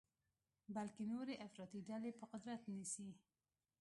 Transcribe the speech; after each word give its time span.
بلکې 0.75 1.01
نورې 1.11 1.41
افراطي 1.45 1.79
ډلې 1.89 2.11
به 2.17 2.25
قدرت 2.33 2.61
نیسي. 2.73 3.09